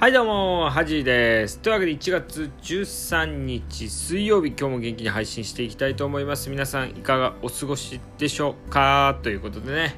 [0.00, 1.58] はいどうも、はじです。
[1.58, 6.50] というわけで1月13日水曜日、今日も元気に配信していきたいと思います。
[6.50, 9.18] 皆さんいかがお過ごしでしょうか？
[9.24, 9.96] ということでね、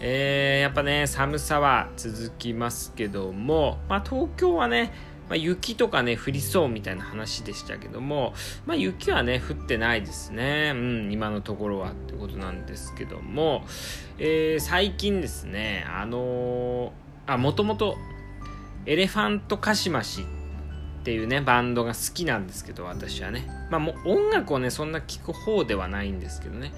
[0.00, 4.94] えー、やっぱね、寒さは続きますけども、まあ東京はね、
[5.28, 8.32] まあ、雪とかね、降りそうみたいな話でしたけども、
[8.64, 10.72] まあ雪はね、降ってないですね。
[10.74, 13.66] うん、今のところはってことなんですけども、
[14.18, 17.98] えー、最近ですね、あのー、あ、もともと
[18.88, 20.24] エレファントカシマシっ
[21.04, 23.46] ていうねバンドが好きなんですけど私はね。
[23.70, 26.72] まあもう音楽をねそんな聴く方ではないんですけどね。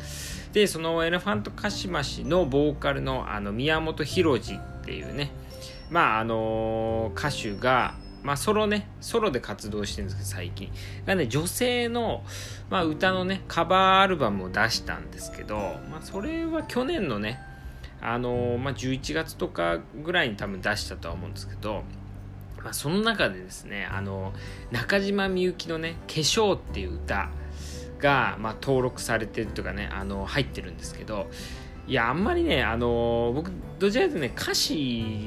[0.53, 5.31] でそのエレファントカシマシのボーカルのあの宮本浩次っていうね。
[5.89, 10.71] まああの歌手がまあ、ソロね、ソロで活動してるんですけど、最近。
[11.07, 12.23] がね、女性の、
[12.69, 15.57] まあ、歌のね、カバーアルバムを出したんですけど、
[15.91, 17.41] まあ、それは去年のね、
[18.01, 21.83] あの、まあ、11月とかぐらいに多分出したとは思うんですけど、
[22.63, 24.33] まあ、その中でですねあの
[24.71, 27.29] 中島みゆきのね「化粧」っていう歌
[27.99, 31.29] が、まあ、登録されてるとかねあの入ってるんですけど
[31.87, 34.77] いやあんまりねあの僕どちらかというとね歌詞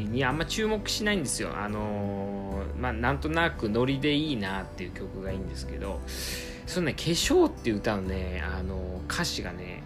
[0.10, 1.50] にあんま注目しないんですよ。
[1.56, 6.00] あのまあなんとなくノリでいいなっていう曲がいいんですけど
[6.66, 9.84] そのね「化粧」っていう歌のねあの歌詞がね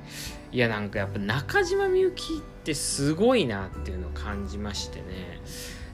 [0.52, 5.42] いやなんかやっぱ中島みゆきってすごいなっていうのを感じましてね。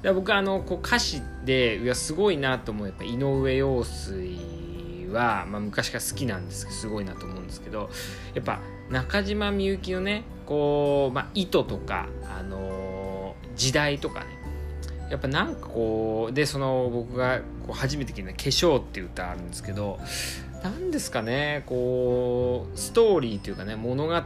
[0.02, 7.90] で僕あのこう歌詞でいやすごいなと思うやっぱ井上陽水は、まあ、昔から好きなんですけどすごいなと思うんですけど
[8.34, 14.26] やっぱ中島みゆきのねこう、まあ、意図とか、あの、時代とかね
[15.10, 20.00] やっぱなんかこうでその僕がこう初めて聞いた「化粧」っていう歌あるんですけど
[20.64, 24.22] 何ですかねこうストーリーというかね物語が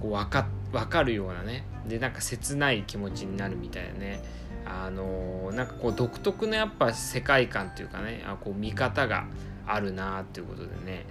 [0.00, 4.22] こう分か分かるようなねでなんか切ない気持ちになるみたいなね
[4.64, 9.26] あのなんかこう独特のやっぱ世界観っていうかねあこう見方が
[9.66, 11.06] あるなっていうことでね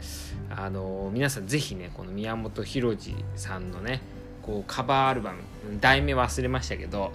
[0.50, 4.02] あの皆さん是非ねこの宮本浩次さんのね
[4.42, 5.40] こうカバーアルバム
[5.82, 7.12] 題名忘れましたけど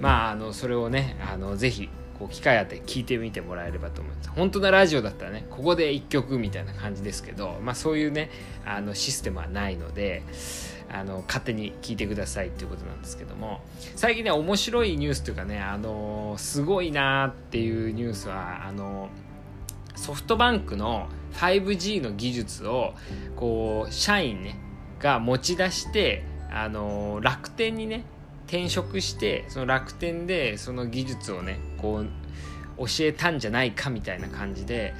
[0.00, 4.30] まああのそれをねあのぜひこう機会あって聞いてみてもらえればと思います。
[4.30, 8.30] 本当のラジオだったらねここで1曲みたいな感じですけどまあそういうね
[8.64, 10.22] あのシステムはないので
[10.92, 13.60] あの勝手に聞いてくださいっていうことなんですけども
[13.96, 19.08] 最近ね面白いニュースというかねあのすごいなっていうニュースはあの
[19.94, 22.94] ソフトバンクの 5G の技術を
[23.34, 24.58] こう社員ね
[25.00, 28.04] が持ち出してあの楽天にね
[28.46, 32.06] 転職してその楽天でその技術をねこう
[32.78, 34.94] 教えたんじゃないかみたいな感じで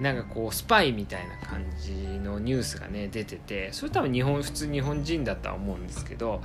[0.00, 6.40] なんかこうスパイみたいな感じのニュースがね出ててそれ多分日本普通日本人だとは思うんですけど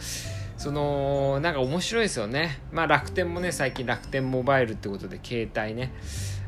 [0.58, 2.60] そのなんか面白いですよね。
[2.72, 5.94] まあ楽天もね最近楽天モバイルってことで携帯ね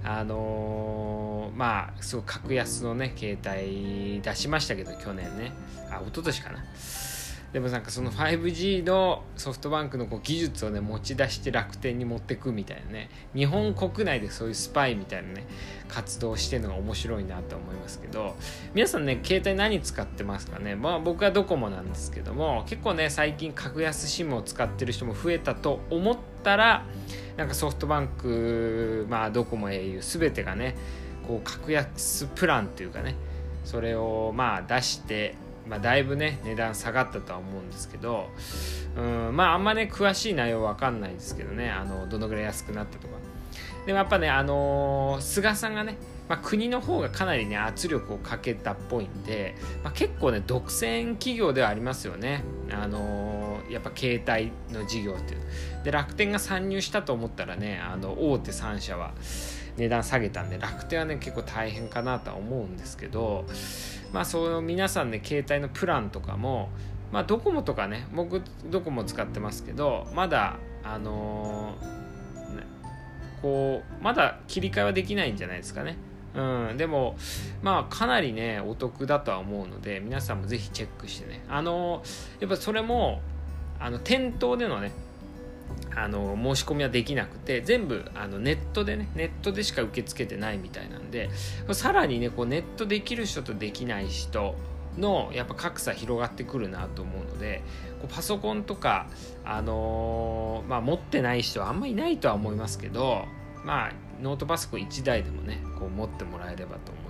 [0.03, 5.51] あのー、まあすごい格安のね携帯出しましたけど去年ね。
[5.89, 6.59] あ一昨年かな。
[7.53, 13.09] でもなんかその 5G のソフトバンクのこう技術をね持ち出して楽天に持ってくみたいなね。
[13.33, 15.47] 日本国内でそういうスパイみたいなね
[15.87, 18.35] 活動してるのが面白いなと思いますけど。
[18.73, 20.75] 皆さんね携帯何使ってますかね？
[20.75, 26.83] まあ僕はドコモなんですけども結構ね最近格安 SIM を使ってる人も増えたと思ったら
[27.37, 30.75] なんかソフトバンクまあドコモ au 全てがね
[31.27, 33.15] こう格安プランっていうかね
[33.63, 35.35] それをまあ出して
[35.69, 38.29] まあ、だいぶね値段下がったとは思うんですけど
[38.95, 43.17] うんまああんまね詳しい内容わかんないですけどねあのどのぐらい安くなったとか。
[43.85, 45.95] でもやっぱねあのー、菅さんがね、
[46.27, 52.44] まあ、国の方がかなりね圧力をかけたっぽいんで、まあ、結構ね独占企業ではありますよね。
[52.69, 55.39] あのー、やっぱ携帯の事業っていう。
[55.85, 59.13] で楽天が参入したと思ったらねあの大手3社は
[59.77, 63.45] 値段下げたんで楽天はね結構大変かなとは思うんですけど
[64.13, 66.69] まあその皆さんね携帯のプランとかも
[67.12, 75.98] まあドコモとかね僕ドコモ使ってますけどまだあのー、こうまだ切り替えはできないんじゃないですかね。
[76.36, 77.15] うん、でも
[77.63, 81.44] まあかなりねお得だとは思うので皆さんもぜひチェックしてね。
[81.50, 82.03] あの
[82.39, 83.21] やっぱそれも
[83.80, 84.92] あの店頭でのね
[85.95, 91.29] あの申し込みはできなくて全部あのネットでねネットでしか受け付けてないみたいなんで
[91.71, 94.55] さらにねこうネットできる人とできない人
[94.97, 97.63] のやっぱ格差広がってくるなと思うので
[98.01, 99.07] こうパソコンとか、
[99.43, 103.25] あのー、まあ、持ってない人はあんまりいないとは思いますけど、
[103.63, 103.91] まあ、
[104.21, 107.06] ノートパソコン1台でもねこう持ってもらえればと思います。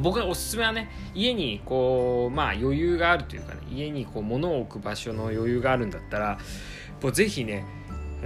[0.00, 6.38] 僕がおすすめはね家にこうまあ余裕があるというかね家にこう物を置く場所の余裕があるんだったら
[7.02, 7.64] もうぜひね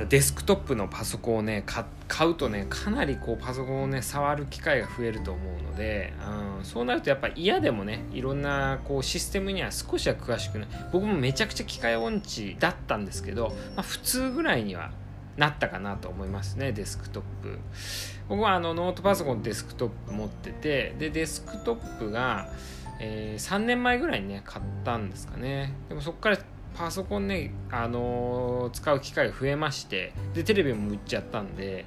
[0.08, 6.12] デスクトップのパソコンをね買うとねかなりこうパソコンをね触る機会が増えると思うので、
[6.58, 10.68] うん、そうなるとやっぱ嫌でもねいろんなこうシステムには少しは詳しくなる。
[10.92, 14.92] 僕もめちゃくちゃ機械音痴だったんですけど、まあ、普通ぐらいには
[15.36, 17.58] なったかなと思いますねデスクトップ。
[18.28, 22.48] 僕はあのノートパソコンデスクトップ持っててでデスクトップが、
[23.00, 25.74] えー、3年前ぐらいにね買ったんですかね。
[25.88, 26.38] でもそこから
[26.76, 31.84] パソコンね、あのー、使う機会が増えましてでテレビも売っちゃったんで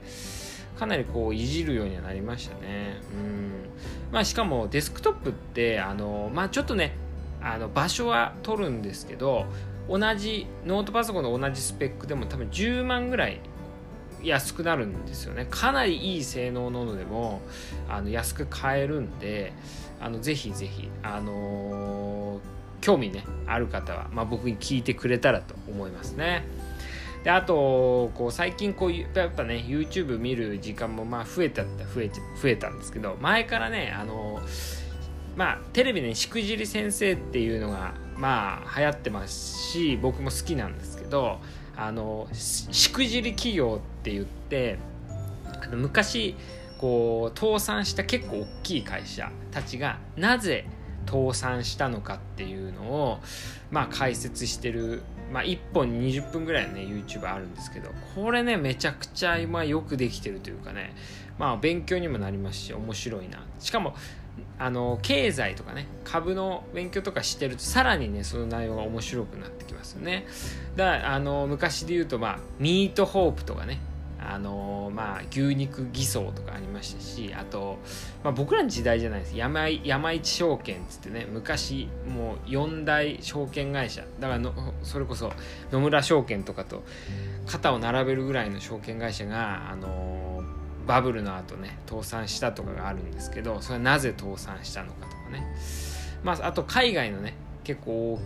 [0.78, 3.02] かなりこういじるようにはなりましたね。
[3.14, 3.52] うん。
[4.12, 6.96] まあしかもデスクトップってあのー、まあちょっとね
[7.42, 9.46] あの場所は取るんですけど
[9.90, 13.40] 同じノートパソコンの同じスペックでも多分10万ぐらい
[14.24, 17.42] 安くなるんですよねかなりいい性能なのでも
[17.90, 19.52] あの安く買えるんで
[20.00, 22.54] あのぜひぜひあのー
[22.84, 26.44] 興味ねある方は、まあ、僕に聞いてくれたらと思いますね。
[27.24, 34.42] であとこう最近こうやっぱね YouTube 見る時間もまあ増えたって増え増えたんですけど前からねあの
[35.38, 41.40] まあテレビで、しくじり先生っていうのがまあ流行ってますし僕も好きなんですけど
[41.76, 44.78] あのしくじり企業って言って
[45.62, 46.36] あの昔
[46.78, 50.66] こう倒産した結構大きい会社たちがなぜ
[51.06, 53.20] 倒産したのかっていうのを、
[53.72, 55.02] まあ、解説してる、
[55.32, 60.96] まあ、1本20分ぐらいのね YouTube あるんですけどこれねめちゃくちゃ今よくできてるというかね
[61.38, 63.46] まあ勉強にもなりますし面白いな。
[63.60, 63.96] しかも
[64.60, 70.26] あの経済とかね株の勉強とかしてるとさらにねその内容が面白くなってきますよね。
[70.76, 73.80] だからあの昔で言うとまあミートホープとかね
[74.26, 77.78] あのまあ、牛肉偽装とかありましたしあと、
[78.24, 79.36] まあ、僕らの時代じゃないです。
[79.36, 84.04] 山山一証券っつってね昔もう4大証券会社。
[84.20, 85.34] だからのそれこそ
[85.72, 86.84] 野村証券とかと
[87.48, 90.23] 肩を並べるぐらいの証券会社が、あの
[90.86, 95.46] バブルの後ね倒産したとかがあるんですけどそれはなぜ倒産したのかとかね、
[96.24, 98.20] まあ、あと海外のね結構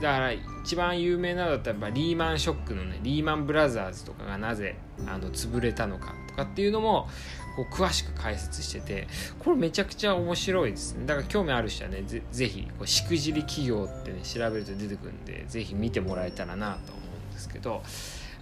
[0.00, 0.32] だから
[0.64, 4.76] 一番有名なのだったらリーマンショックのねリーマンブラザーズとかがなぜ
[5.06, 7.08] あの潰れたのかとかっていうのも
[7.56, 9.08] こう詳しく解説してて
[9.38, 11.04] これめちゃくちゃ面白いですね。
[11.04, 17.82] だから興味ある人はねぜぜひこうしくじり企業ってね調べると出てくるんでぜひ見てもらえたらなと思うんですけど。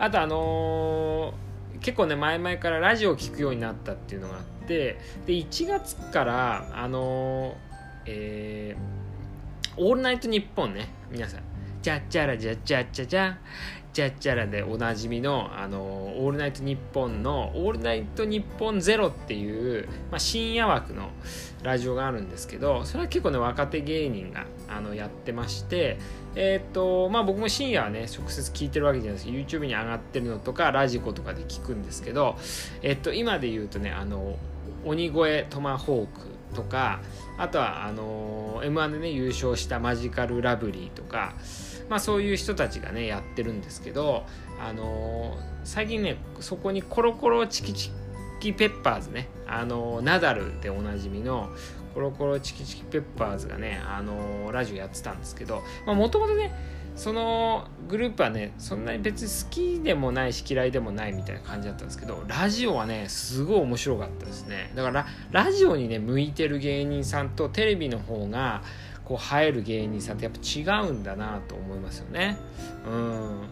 [0.00, 1.32] あとあのー、
[1.80, 7.56] 結構ね前々からラジオを聴くようになったっていうのがあってで1月からあの、
[8.06, 11.42] えー、オールナイトニッポンね皆さん。
[11.80, 13.36] チャッチャラジャッチャッチャチャ
[13.98, 21.10] チャッチャラでおなじみの、あの、オールナイトニッポンの、オールナイトニッポンゼロっていう、まあ、深夜枠の
[21.64, 24.46] ラジオがあるんですけど、それは結構ね、若手芸人が、
[24.78, 25.98] あの、やってまして、
[26.34, 29.26] えっ、と、まあ僕も深夜はね、直接聞いてるわけじゃないです。
[29.26, 32.36] けど、YouTube に上がってるのとか、ラジコとかで聞くんですけど、
[32.82, 34.36] えっ、と、今で言うとね、あの、
[34.84, 37.00] 鬼越トマホークとか、
[37.36, 41.34] あとは、あの、M1 でね、優勝したマジカルラブリーとか、
[41.88, 44.24] まあ、そういう人たちがねやってるんですけど、
[44.60, 47.90] あの、最近ねそこにコロコロチキチ
[48.40, 51.50] キペッパーズね、あの、ナダルでおなじみの
[51.88, 56.52] コロコロチキチキペッパーズがね、あのー、ラジオやってたんですけどもともとね
[56.98, 68.62] そのグループはねそんなに別に好きでもないし嫌いでもないみたいな感じだったんですけどラジオはねすごい面白かったですねだからラジオにね向いてる芸人さんとテレビの方が
[69.04, 72.36] こう映える芸人さんってやっぱ違うんだなと思いますよね。
[72.86, 73.48] うん、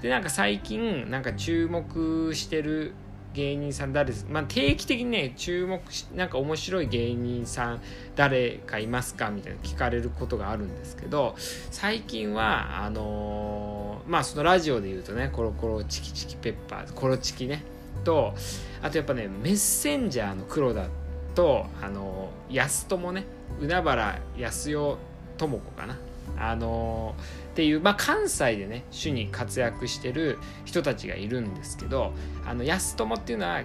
[0.00, 2.94] でなんか最近なんか注目してる
[3.34, 7.80] 芸人さん誰です、まあ、定期的にね注目しなんか面白い芸人さん
[8.14, 17.64] 誰かいますかみたいな聞かれることがあるんですけど最近はあのー、まあそのラジオで言うとねコロコロチキチキペッパーコロチキね。
[18.04, 18.34] と
[18.82, 20.88] あとやっぱねメッセンジャーの黒田
[21.34, 23.24] とあのー、安友ね。
[23.60, 24.98] 海原康代
[25.38, 25.96] 智子かな。
[26.38, 27.14] あの
[27.52, 32.12] っていう、まあ、関西でね主に活躍してる人たちがいるんですけど
[32.46, 33.62] あの安友っていうのは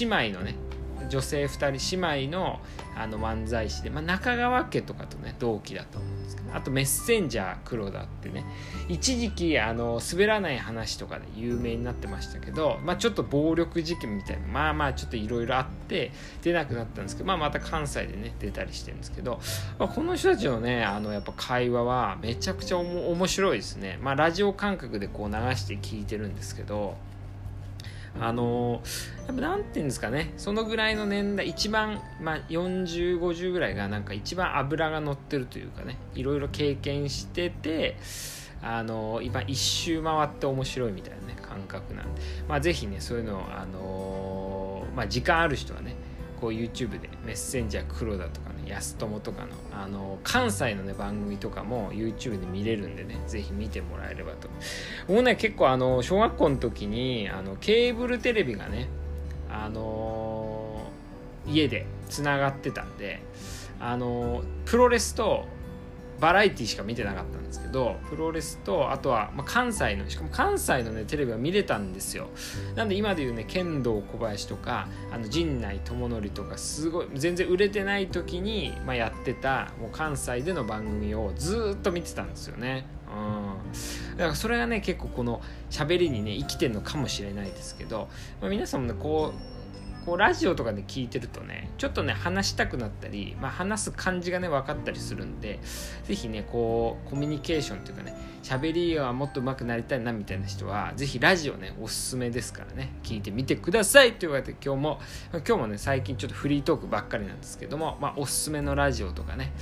[0.00, 0.54] 姉妹のね
[1.14, 2.58] 女性2人姉妹の
[2.96, 8.44] あの漫才師で、まあ、中川家とかとね同期だと思うんですけどあとメッセンジャー黒田ってね
[8.88, 19.40] 一時期あの滑らない話とかで有名になってましたけど、まあ、ちょっと暴力事件みたいなまあまあちょっといろいろあって出なくなったんですけど、まあ、また関西でね出たりしてるんですけど、
[19.78, 26.96] まあ、この人たちのねあのやっぱ会話はめちゃくちゃ面白いですね、まあ、ラジオ感覚でこう流して聞いてるんですけど
[28.20, 28.80] あの
[29.26, 30.32] やっぱなんて言うんですかね。
[30.36, 35.96] そのぐらいの年代一番、まあ、4050ぐらいがなんか一番脂が乗ってるというかね。
[36.14, 37.96] いろいろ経験してて
[38.62, 45.94] あの今一周回って面白いみたいなね感覚なんで、まあ、ぜひねそういうのを、あのまあ、時間ある人はね
[46.40, 54.48] こう YouTube でメッセンジャー黒田とか安友とかの、あの関西のね番組とかも YouTube で見れるんでね是非見てもらえればと。
[55.08, 58.88] 僕ね結構あの小学校の時にあのケーブルテレビがね
[59.50, 60.90] あの
[61.46, 63.20] 家でつながってたんで
[63.80, 65.46] あのプロレスと
[66.20, 72.28] バラエティしか見てなかったんですけどプロレスとあとは、まあ、関西のしかも関西のねテレビが見れたんですよ。
[72.74, 82.86] なんで今でいうね剣道小林とかあの陣内智則とかすごい全然売れてない時に、まあ、やってたもう関西での番組をずっと見てたんですよね。
[83.06, 85.40] うん、だからそれがね結構この
[85.70, 88.08] 喋りにね生きてるのかもしれないですけど、
[88.40, 89.53] まあ、皆さんもねこう
[90.04, 95.60] こうラジオとかで聞いてるとねちょっとね話したくなったり、まあ、話す感じがね分かったりするんで
[96.04, 105.00] 是非ねこうコミュニケーションというかね喋りはもっと上手くなりたいなみたいな人は是非ラジオねおすすめですからね聞いてみてくださいというわけで今日も
[105.32, 109.52] 今日もね最近ちょっとフリートークばっかりなんですけども、まあ、おすすめのラジオとかね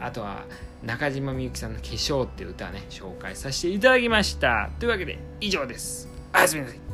[0.00, 0.44] あとは
[0.84, 4.70] 中島みゆきさんの「化粧」っていう歌ね紹介させていただきました。
[4.78, 6.08] というわけで以上です。
[6.32, 6.87] おやすみなさい。